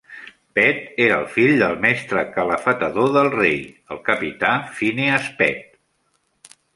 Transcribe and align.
Pett 0.59 1.01
era 1.07 1.17
el 1.17 1.25
fill 1.33 1.51
del 1.63 1.75
mestre 1.83 2.23
calafatador 2.37 3.13
del 3.17 3.29
rei 3.35 3.59
el 3.97 4.01
capità 4.09 4.55
Phineas 4.79 5.29
Pett. 5.43 6.57